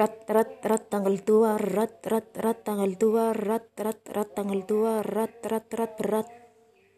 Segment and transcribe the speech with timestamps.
[0.00, 5.04] rat rat rat tanggal tua rat rat rat tanggal tua rat rat rat tanggal tua
[5.04, 6.28] rat rat rat rat.